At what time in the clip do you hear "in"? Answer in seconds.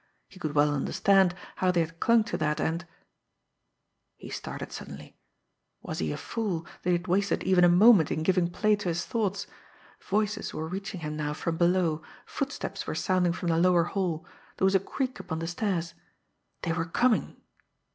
8.09-8.23